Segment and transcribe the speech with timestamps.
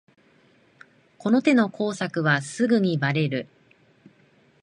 [1.19, 3.47] この手の工作はすぐにバレる